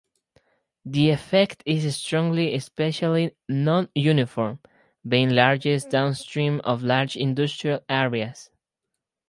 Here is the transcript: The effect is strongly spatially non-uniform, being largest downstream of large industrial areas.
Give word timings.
The 0.83 1.11
effect 1.11 1.61
is 1.63 1.95
strongly 1.95 2.57
spatially 2.57 3.35
non-uniform, 3.47 4.57
being 5.07 5.29
largest 5.29 5.91
downstream 5.91 6.59
of 6.63 6.81
large 6.81 7.15
industrial 7.15 7.81
areas. 7.87 8.49